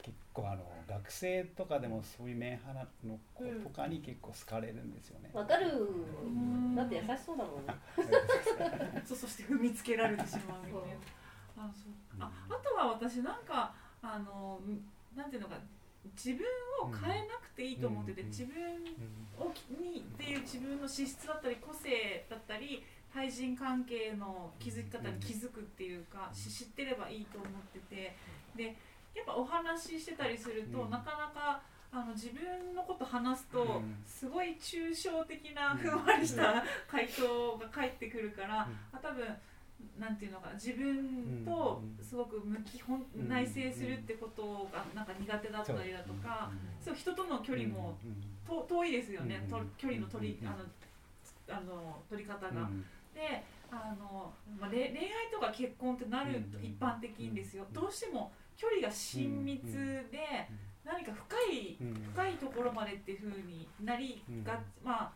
[0.00, 5.30] 結構あの学生とかでもそういうメンハラの子とかに結構好かれるんですよね。
[5.34, 5.68] わかる。
[6.24, 6.74] ん。
[6.74, 7.66] だって優しそうだもん。
[7.66, 9.02] ね。
[9.04, 10.82] そうそして踏みつけられてしまうみたい
[11.56, 11.64] な。
[11.64, 11.92] あそう。
[12.18, 14.60] ああとは私なんかあの
[15.14, 15.58] なんていうのか
[16.16, 16.46] 自分
[16.80, 18.28] を変えなくていいと思ってて、うん。
[18.28, 28.16] 自分うんをにっていう自分の資質だったり個性だったり対人関係の築き方に気づくっていうか、し知ってればいいと思ってて。
[28.56, 28.74] で
[29.18, 30.90] やっぱお話ししてたりすると、うん。
[30.90, 33.96] なかなかあの自分のこと話すと、うん。
[34.06, 35.78] すごい抽象的なうん。
[35.78, 39.24] ふんわりした回答が返ってくるから、あ多分
[39.98, 43.28] なんていうのかな自分とうんすごく向き本うん。
[43.28, 46.50] 内省するってことがなんか苦手だったりだとか、
[46.80, 47.96] そう人との距離も
[48.46, 50.48] と遠いですよね、うんと距離の取りうん。
[50.48, 50.64] あの
[51.50, 52.62] あの取り方が。
[52.62, 52.84] うん。
[53.14, 56.64] であの、まあ、れ恋愛とか結婚ってなるとうん。
[56.64, 57.72] 一般的にですよ、うん。
[57.74, 59.62] どうしても距離が親密
[60.10, 60.18] で
[60.84, 61.94] 何か深いうん。
[62.12, 64.60] 深いところまでっていうふうになりが、うん。
[64.84, 65.12] まあ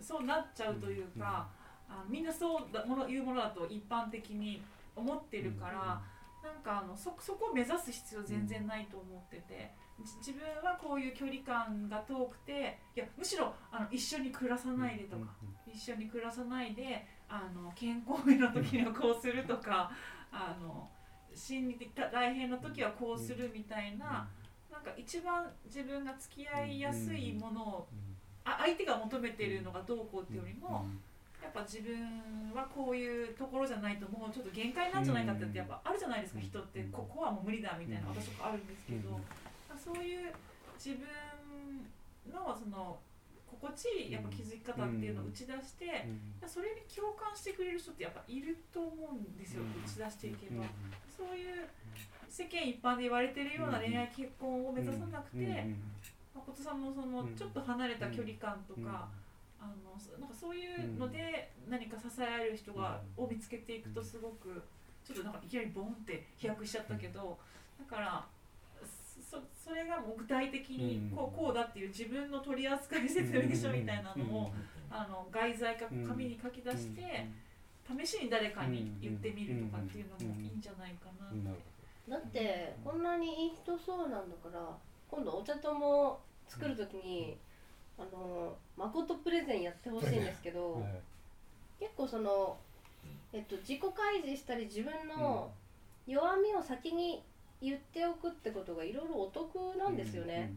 [0.00, 1.46] そうなっちゃうというか、
[1.88, 4.62] あみんなそうだもの言うものだと一般的に
[4.96, 6.02] 思ってるから、
[6.42, 9.70] なんかあのそそこを目指す必要全然ないと思ってて、
[10.02, 15.26] じ自分はこういう距離感が遠くていやむしろあの一緒に暮らさないでとか、
[15.66, 19.92] 一緒に暮らさないであの健康面の時にはこうするとか
[20.32, 20.88] あの
[21.34, 24.28] 心理的大変な時はこうするみたいな、
[24.70, 28.16] なんか一番自分が付き合いやすいものをうん。
[28.44, 31.00] あ相手が求めているのがどうこうっていうよりもうん。
[31.42, 36.46] やっぱ自分はこういうところじゃないともうちょっと限界なんじゃないかってやっぱあるじゃないですかうん。
[36.46, 36.82] 人って。
[36.90, 38.16] ここはもう無理だみたいなうん。
[38.16, 39.78] 私とかあるんですけどうん。
[39.78, 40.32] そういう
[40.78, 41.06] 自分
[42.32, 42.98] のその
[43.60, 46.08] 心地いいやっぱ気づき方っていうのを打ち出して
[46.42, 46.48] うん。
[46.48, 49.84] それに共感してくれる人ってやっぱいると思うんですようん。
[49.84, 50.62] 打ち出していけば。
[50.62, 50.70] うん。
[51.06, 51.68] そういう
[52.28, 55.66] 世間一般で言われてるような恋愛結婚を目指さなくて
[56.34, 57.36] 誠さんもそのうん。
[57.36, 59.08] ちょっと離れた距離感とか
[59.60, 63.24] あのそなんかそういうので何か支え合える人がうん。
[63.24, 64.62] を見つけていくとすごく
[65.04, 67.38] ちょっとなんかいきなりボンって飛躍しちゃったけど
[67.78, 68.24] だから
[69.64, 71.16] そそれがもう具体的にうん。
[71.16, 74.52] こうこうだっていう自分の取扱説明書みたいなのを
[74.90, 77.26] あの外在かうん紙に書き出して
[77.86, 81.26] 試しに誰かに言ってみるとかっていうのもいいんじゃないかな。
[81.30, 81.56] なる
[82.08, 84.60] だってこんなにいい人そうなんだから
[85.08, 87.36] 今度お茶とも作る時に、
[87.98, 90.84] あの誠プレゼンやってほしいんですけど、
[91.78, 92.56] 結構その、
[93.32, 95.50] えっと、自己開示したり自分の
[96.06, 97.22] 弱みを先に
[97.62, 100.52] 言っておくってことがいろいろお得なんですよね、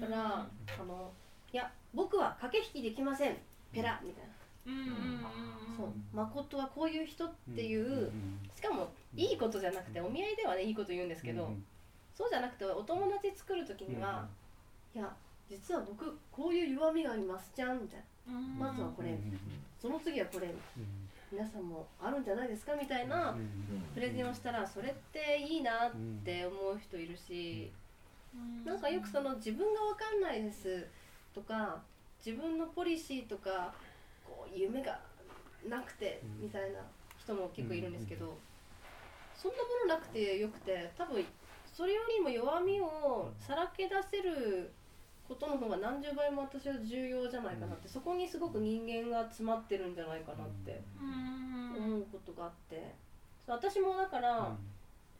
[0.00, 0.46] だから
[0.78, 1.10] あの
[1.52, 3.36] いや僕は駆け引きできません。
[3.72, 4.30] ペラみたいな、
[4.66, 5.76] うんうんうんうん。
[5.76, 5.88] そう。
[6.12, 11.64] 誠はこういう人っていう、んしかもいいことじゃなくてお見合いではねいいこと言うんですけど、うん
[12.12, 14.28] そうじゃなくてお友達作る時には、
[14.94, 15.10] いや
[15.48, 18.38] 実は僕こういう弱みがありますじゃんみたいな。
[18.38, 18.58] うん。
[18.58, 19.16] まずはこれ。
[19.80, 20.48] その次はこれ
[21.32, 23.36] 皆さんもあるんじゃないですかみたいな
[23.94, 25.90] プレゼンをしたらそれっていいなっ
[26.24, 27.70] て思う人いるし、
[28.64, 30.86] なんかよくその自分が分かんないです
[31.34, 31.78] とか
[32.24, 33.72] 自分のポリシーとか
[34.24, 34.98] こう夢が
[35.68, 36.44] なくてうん。
[36.44, 36.78] みたいな
[37.18, 38.36] 人も結構いるんですけど、
[39.36, 41.24] そんなものなくてよくて多分
[41.72, 44.72] それよりも弱みをさらけ出せる
[45.30, 51.84] ことの方が何十倍も私は重要じゃないかなって、そこにすごく人間が詰まってるんじゃないかなってうん。
[51.84, 52.92] 思うことがあって。
[53.46, 54.52] 私もだから、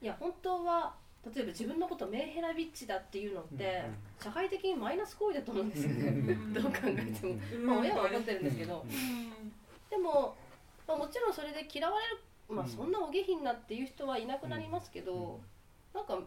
[0.01, 0.93] いや本当は
[1.33, 3.83] 例えば自分のことメンヘラビッチだっていうのって、
[4.19, 6.07] 社会的にマイナス行為だと思うんですよね。
[6.09, 6.53] うん。
[6.53, 7.67] どう考えても、うん。
[7.67, 8.91] まあ、親は分かってるんですけど、うん。
[9.89, 10.35] でも、
[10.85, 12.19] まあ、もちろんそれで嫌われる、
[12.49, 12.69] まあ、うん。
[12.69, 15.39] そんなお下品なっていう人はいなくなりますけど、
[15.93, 16.19] なんか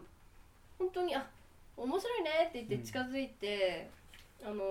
[0.79, 1.29] 本当にあ
[1.77, 3.89] 面白いねって言って近づいて、
[4.43, 4.63] あの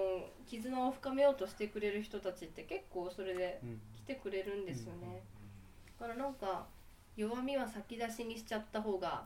[0.47, 3.61] 絆を深めようとしてくれる人たちって結構それで
[3.95, 5.23] 来てくれるんですよね、
[6.01, 6.67] だからなんか
[7.17, 9.25] 弱みは先出しにしちゃった方が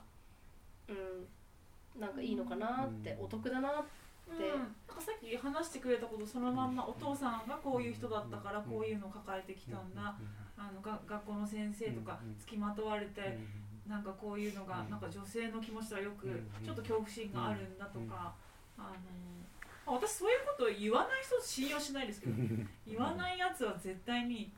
[0.89, 3.25] うんなんかいいのかなって、うん。
[3.25, 3.89] お得だなって。
[4.31, 10.15] うん、なんかさっき話してくれたことそのまんまお父さんがこういう人だったからこういうのを抱えてきたんだ、
[10.57, 13.39] あのが学校の先生とかうん付きまとわれて、
[13.89, 14.91] なんかこういうのがうん。
[14.91, 16.65] なんか女性の気持ちとはよくうん。
[16.65, 18.35] ちょっと恐怖心があるんだとか、
[18.77, 18.93] あ
[19.87, 22.35] の私そういうことを言わない人信用しないですけど
[22.87, 24.53] 言わないやつは絶対に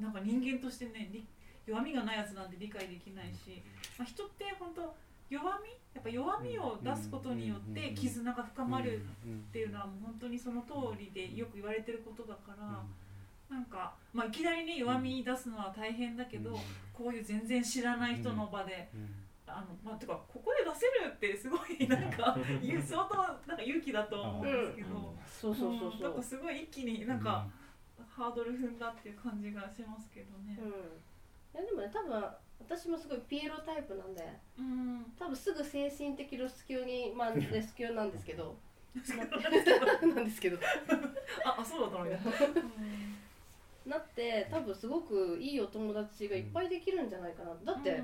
[0.00, 1.24] なんか人間としてねり
[1.66, 3.62] 弱みがないやつなんて理解できないし、
[3.96, 4.94] まあ、人って本当
[5.30, 12.82] 弱みやっぱ弱みを出すことによって絆が深まるっていうのはもう本当にその通りでよく言われてることだから。
[13.54, 16.58] なんか、まあ、いきなりね弱み出すのは大変だけど、
[16.92, 18.88] こういう全然知らない人の場で、
[19.46, 22.36] あのまあ、てかここで出せるってすごいなんか
[22.84, 25.94] 相当なんか勇気だと思うんですけど、そうそうそうう。
[25.94, 26.00] ん。
[26.00, 27.46] なんかそう、すごい一気になんか、
[28.08, 30.58] ハードル踏んだっていう感じがしますけどね。
[30.60, 30.68] うん。
[30.68, 30.72] い
[31.56, 32.24] やでもね多分
[32.58, 34.26] 私もすごいピエロタイプなんで
[34.58, 38.56] うん、多分すぐ精神的ロス級にまあレス級なんですけど。
[40.14, 40.58] なんですけど。
[41.44, 42.04] ああそうだったの？
[42.04, 42.18] ね。
[43.86, 47.54] なって多分すごくいいお友達がいっぱいできるんじゃないかな。
[47.64, 48.02] だって、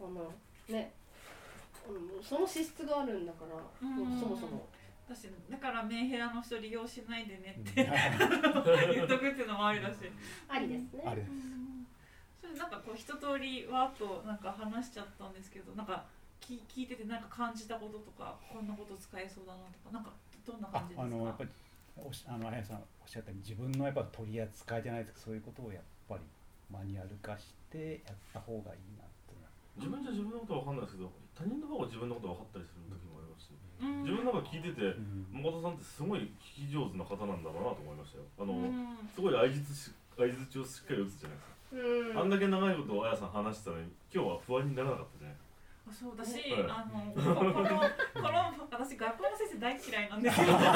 [0.00, 0.32] あの
[0.68, 0.92] ね
[1.88, 3.96] うんその資質があるんだから、うん。
[3.96, 4.66] もうそもそも。
[5.08, 7.84] 私だからメンヘラの人利用しないでねって
[8.94, 9.96] 言っとくっていうのもありだし。
[10.48, 11.02] ありですね。
[11.04, 11.24] あれ
[12.40, 16.04] それなんかこう一通りわーっとなんか話しちゃったんですけどなんか
[16.40, 20.12] 聞聞いててなんか感じたこととかこんなこと使えそうだなとかなんか
[20.46, 21.02] どんなあ感じですか？
[21.02, 21.50] あのやっぱり
[21.96, 26.22] おしあのあやさんおっしゃったように自分のやっぱ取り扱いじゃないですかそういうことをやっぱり
[26.70, 29.20] マニュアル化してやった方がいいなって
[29.80, 34.04] 自分じゃ自分のことは分かんないですけど他人の方が自分のこと分かったりする時もありますしうん。
[34.04, 35.24] 自分なんか聞いててうん。
[35.32, 38.28] 誠さんってすごい聞き上手な方なんだろうなと思いましたよ。
[38.36, 38.98] あの、うん。
[39.08, 42.18] すごい相づちし相づちをしっかり打つじゃないですか、うん。
[42.20, 45.49] あんだけ長いことをあやさん話してたのに今日は不安にならなかったねあ
[45.92, 47.70] そうだし、はいあのここのこの
[48.70, 50.46] 私学校の先生大嫌いなんですよ。
[50.52, 50.70] だか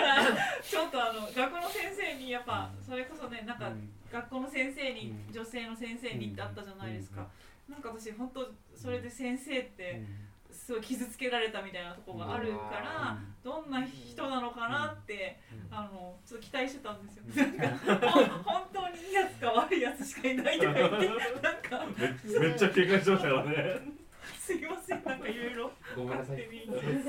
[0.00, 0.16] ら
[0.62, 3.72] ちょっとあの学校の先生にやっぱそれこそねなんか
[4.12, 5.32] 学校の先生にうん。
[5.32, 7.26] 女性の先生にってあったじゃないですか、
[7.68, 10.02] なんか私本当それで先生って
[10.50, 15.40] すごい傷つけられたみたいなところがあるから、どんな人なのかなって、
[15.70, 17.46] あのちょっと期待してたんですよ。
[17.86, 18.08] なんか
[18.44, 21.53] 本当にいいやつか悪いやつしかいないとか言ってなんか
[21.98, 23.80] めめっちゃ警戒してましたからね。
[24.38, 26.48] すいませんなんかいろいろごめんなさい。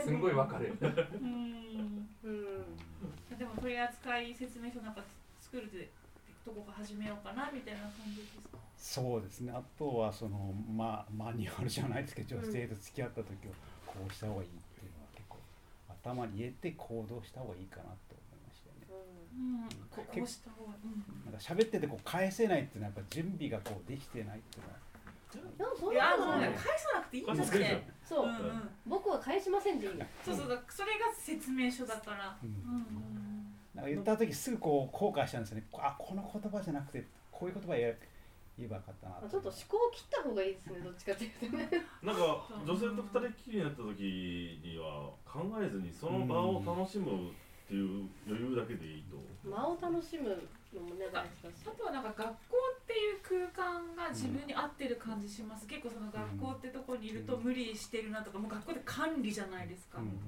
[0.03, 0.73] すんごいわかる。
[0.81, 0.85] う
[1.25, 2.07] ん。
[2.23, 3.37] うん。
[3.37, 5.03] でも取扱説明書なんか
[5.41, 5.89] 作るって
[6.45, 8.57] とこから始めようかなみたいな感じですか？
[8.77, 9.51] そうですね。
[9.51, 13.53] あとはその、まあ、マニュアルじゃないですけど女性と付き合った時は
[13.87, 15.37] こうした方がいいっていうのは結構
[16.03, 18.15] 頭に入れて行動した方がいいかなと
[19.89, 21.31] ここうした方が、うん。
[21.31, 24.85] なんか喋っててこう返せないっていうのはやっぱ準備がこうできてないっていうのは。
[25.57, 32.49] でもそんいやもうね返さなくていいんだってそう、うんうん、僕は返しませんでいいのそうそうだそれが説明書だから、うん。
[32.49, 33.25] うん
[33.75, 35.65] なんか言った時すぐこう後悔したんですよね。
[35.73, 37.99] あこの言葉じゃなくてこういう言葉言え
[38.57, 40.79] 言えばよかったなあちょっと思考を切った方がいいですね。
[40.79, 41.69] どっちかっていうとね。
[42.01, 47.33] なんか女性と二人っきりになった時には考えずにその場を楽しむ
[47.65, 49.17] っていう余裕だけでいいと
[49.49, 51.65] 間を楽しむのもね大事だし。
[51.65, 60.19] あとはなんか学校っていう空間が自分に合ってる感じします、結構その学校ってとこにいると無理してるなとかもう学校で管理じゃないですか、うん。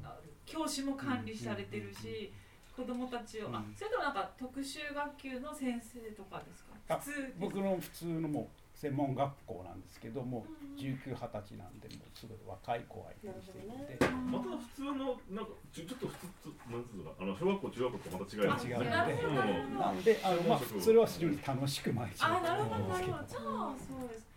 [0.45, 2.33] 教師も管理されてるし、
[2.75, 3.75] 子供たちを、あうん。
[3.77, 6.95] それともなんか特殊学級の先生とかですか？
[6.95, 8.47] あ普通僕の普通のもう
[8.77, 10.77] 専門学校なんですけどもうん。
[10.77, 13.97] 19、20歳なんでもうすごい若い子を相手にしているので、
[14.29, 16.13] また普通のなんかちょちょっと普
[16.45, 19.81] 通なんつうのかあの小学校中学校とまた違います違うのでなるほど。
[19.81, 24.27] なんであの、まあ、それは非常に楽しく毎日あなるほどやってなるほどますけじゃあそうです。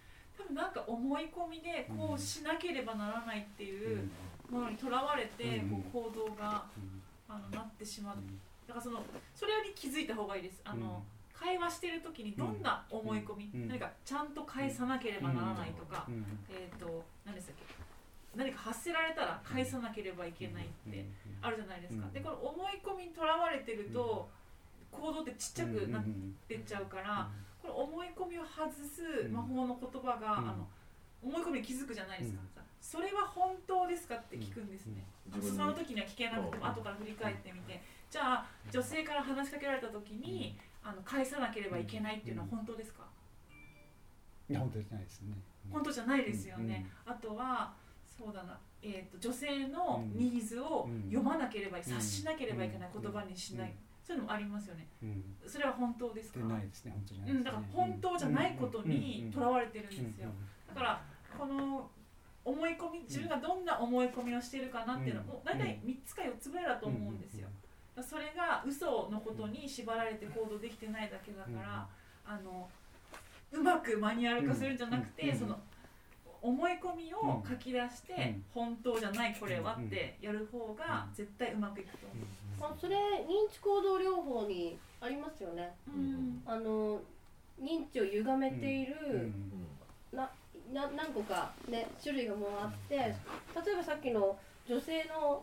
[0.40, 4.08] 多分なんか思い込みでこうしなければならないっていう
[4.48, 5.84] ものにとらわれてうん。
[5.92, 7.02] こう行動がうん。
[7.28, 8.16] あのなってしまう。
[8.16, 8.40] うん。
[8.66, 10.62] だからそのそれに気づいた方がいいです。
[10.64, 11.04] あの、
[11.40, 13.68] 会話してる時にどんな思い込み、うん。
[13.68, 16.24] 何かちゃんと返さなければならないとか、うん。
[16.50, 17.64] えっ、と何でしたっけ？
[18.36, 21.06] 何か発せられたら返さなければいけないって
[21.40, 22.12] あるじゃないですか、うん。
[22.12, 24.28] でこの思い込みにとらわれてると、
[24.92, 26.04] 行動ってちっちゃくなっ
[26.46, 27.26] てっちゃうから、
[27.62, 29.32] この思い込みを外すうん。
[29.32, 30.48] 魔法の言葉が、うん。
[30.50, 30.68] あの
[31.24, 32.62] 思い込みに気づくじゃないですか、うん。
[32.80, 34.14] それは本当ですか？
[34.14, 35.04] って聞くんですね、
[35.40, 36.70] その時には聞けなくてもうん。
[36.70, 43.04] 後から振り返ってみてじゃあ女性から話しかけられた時にあの返さなければいけないっていうのは本当ですか、
[44.48, 45.34] いや本当じゃないですね。
[45.70, 47.72] 本当じゃないですよね、あとは
[48.18, 54.88] そうだな、えー、と女性のニーズを読まなければ、察しなければいけない言葉にしない、そういうのもありますよね。
[55.46, 56.40] それは本当ですか？
[56.40, 57.44] でないですね本当じゃないうん。
[57.44, 60.28] だから本当じゃないことにとらわれてるんですよ、
[60.66, 61.02] だから
[61.38, 61.88] この
[62.44, 67.46] 思い込み自分がどんな思い込みをしているかなっていうのはもう大体3つか4つぐらいだと思うんですよ、
[68.02, 71.86] それが嘘のことに縛られて行動できてないだけだから、
[72.26, 72.68] あの
[73.52, 75.58] うまくマニュアル化するんじゃなくて、うんその
[76.42, 82.06] 思い込みを書き出して、うん本当じゃないこれはってやる方が絶対うまくいくと
[82.58, 85.74] 思あそれ認知行動療法にありますよね。
[85.88, 86.42] う、うん。
[86.46, 87.00] あの
[87.60, 89.60] 認知を歪めている、うん
[90.72, 93.14] な何個かね種類がもうあって例え
[93.76, 94.36] ばさっきの
[94.68, 95.42] 女性の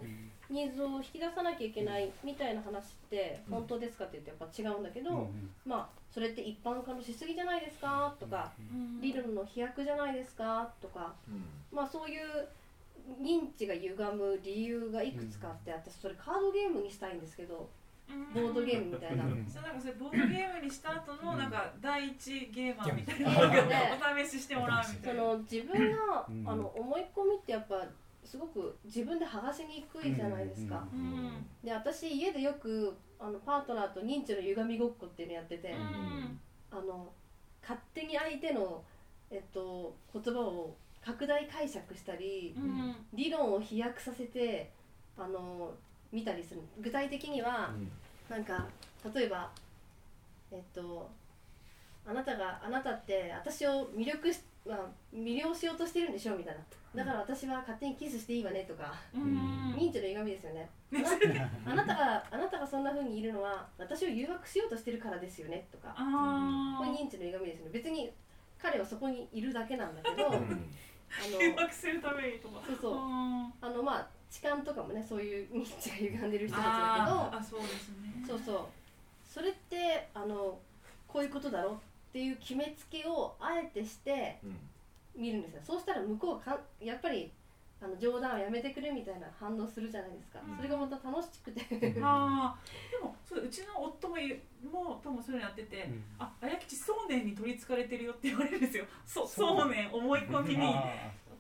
[0.50, 5.30] ニーズを引き出さなきゃいけないみたいな話って本当ですかって言ってやっぱ違うんだけど、
[5.66, 9.02] まあそれって一般化のしすぎじゃないですかとか、うん。
[9.02, 11.14] 理論の飛躍じゃないですかとか
[11.72, 12.48] まあそういう
[13.22, 17.70] 認知が歪む理由がいくつかあって私それカードゲームにしたいんですけど
[18.34, 19.26] ボードゲームみたいな。
[19.26, 19.46] うん。
[19.52, 25.24] そうなんかそれボードゲームにした後のなんか第一ゲーマーみたいなうんのがお試ししてもらうみたそいな。
[25.24, 26.44] の自分が、うん。
[26.48, 27.84] あの思い込みってやっぱ
[28.30, 36.40] すごく自分で剥がしにくいじゃないですか、うんで私家でよくあのパートナーと認知の歪みごっこっていうのやってて、うん。
[36.70, 37.08] あの
[37.62, 38.84] 勝手に相手の、
[39.32, 42.96] えっと、言葉を拡大解釈したり、うん。
[43.14, 44.72] 理論を飛躍させて
[45.18, 45.74] あの
[46.12, 46.62] 見たりする。
[46.82, 47.72] 具体的には、
[48.30, 48.68] なんか
[49.16, 49.50] 例えば
[50.52, 51.10] えっと
[52.06, 54.80] あなたがあなたって私を魅力し、まあ、
[55.16, 56.62] 魅了しようとしてるんでしょみたいな。
[56.96, 59.74] だから私は勝手にキスしていいわねとか、うん。
[59.74, 60.70] 認知の歪みですよね。
[61.66, 65.90] あなたがあなたがそんな風にいるのは私を誘惑しようとしてるからですよねとか。
[65.90, 67.72] これ認知の歪みですよね。
[67.72, 68.12] 別に
[68.58, 70.42] 彼はそこにいるだけなんだけどあの
[71.42, 72.62] 誘惑するためにとか。
[72.66, 72.94] そうそう。
[72.94, 73.54] うん。
[73.62, 77.38] あのまあ痴漢とかもねそういう認知が歪んでる人たちだけど。
[77.38, 78.24] あそうですね。
[78.28, 78.66] そうそう。
[79.24, 80.60] それってあの
[81.08, 81.80] こういうことだろ
[82.18, 84.40] っていう決めつけをあえてして
[85.16, 85.62] 見るんですよ。
[85.64, 87.32] そうしたら向こうはかやっぱり
[87.80, 90.58] あの冗談はやめてくれみたいな反応するじゃないですか、うん。
[90.58, 91.62] それがまた楽しくて。
[92.02, 92.92] あー。
[92.92, 95.88] でもそううちの夫も言うもともそういうのやってて、
[96.18, 98.86] あ綾吉そうねんに取りつかれてるよって言われるんですよ。
[99.06, 100.74] そうそうねん思い込みに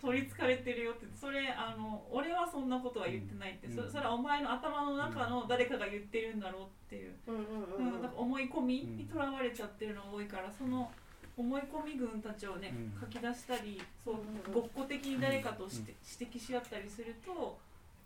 [0.01, 7.93] 取りつかれてるよってそれあの俺はそんなことは言ってないって、そそれはお前の頭の中の誰かが言ってるんだろうっていう、うんうんうん。
[7.93, 10.91] うんなんか思い込みにとらわれちゃってるのが多いからその
[11.35, 12.99] 思い込み群たちをね、うん。
[12.99, 17.57] 書き出したりそううんうんごっこ的に誰かとして、指摘し合ったりすると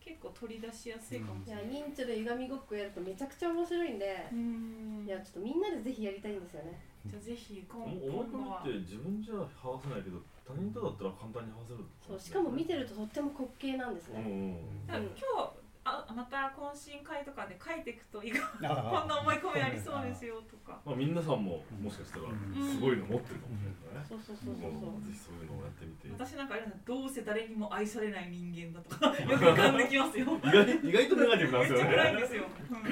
[0.04, 1.66] 結構取り出しやすいかもしれない。
[1.66, 5.06] 認知で歪みごっこやるとめちゃくちゃ面白いんでう、ん。
[5.06, 6.80] いやちょっとみんなでぜひやりたいんですよね。
[7.06, 10.22] じゃあぜひ今思い今度は込みって自分じゃ剥がせないけど
[10.52, 20.78] 他人とだったら簡単に剥がせるそうしかも見てるととっても滑稽なんですね、うん今日あまた懇親会とかで書いていくと意外こんな思い込みありそうですよとか。
[20.86, 24.06] まあ皆さんももしかしたらすごいの持ってるかもしれないね。
[24.06, 24.94] そうそうそうそうそう。
[24.94, 26.06] もうぜひそういうのをやってみて。
[26.14, 30.30] 私なんかあれどうせ誰にも愛されない人間だとか よく浮かんできますよ。
[30.38, 32.84] 意外意外とネガティブなんめっちゃですよね暗いんですよ、うん、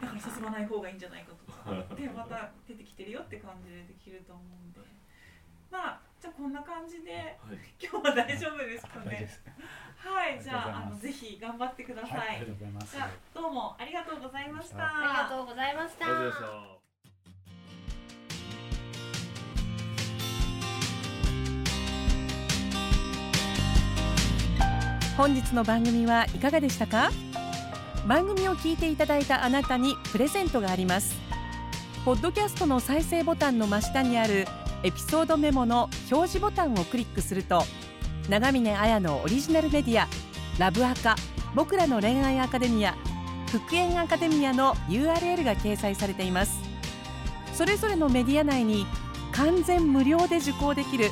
[0.00, 1.94] だから進まない方がいいんじゃないかとか。
[1.94, 4.80] でまた出てきてるよって感じでできると思うんで。
[5.68, 7.58] まあじゃあこんな感じではい。
[7.78, 9.28] 今日は大丈夫ですかね？
[9.98, 12.96] はいじゃああのぜひ頑張ってください、はい、ありがとうございます。
[12.96, 16.06] じゃあどうもありがとうございましたありがとうございました。
[16.06, 16.72] ありがとうございま
[25.02, 25.18] した。
[25.18, 27.10] 本日の番組はいかがでしたか？
[28.08, 31.14] 番組を聞いていただいたあなたにプレゼントがあります。
[32.06, 34.46] ポッドキャストの再生ボタンの真下にある
[34.84, 37.64] エピソードメモの表示ボタンをクリックすると
[38.28, 40.06] 長峰綾のオリジナルメディア
[40.58, 41.16] ラブアカ
[41.54, 42.94] 僕らの恋愛アカデミア
[43.50, 46.60] 復縁アカデミアの URL が掲載されています。
[47.54, 48.84] それぞれのメディア内に
[49.32, 51.10] 完全無料で受講できる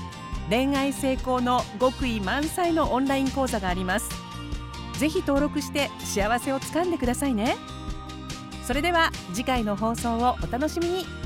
[0.51, 4.11] 恋愛成功の極意満載のオンライン講座があります。
[4.99, 7.57] ぜひ登録して幸せをつかんでくださいね。
[8.66, 11.22] それでは次回の放送をお楽しみに。